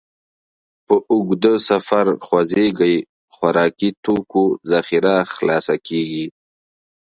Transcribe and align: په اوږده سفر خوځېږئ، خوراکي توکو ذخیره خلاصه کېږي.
په 0.85 0.95
اوږده 1.11 1.53
سفر 1.69 2.05
خوځېږئ، 2.25 2.97
خوراکي 3.33 3.89
توکو 4.03 4.43
ذخیره 4.71 5.15
خلاصه 5.33 5.75
کېږي. 5.87 6.25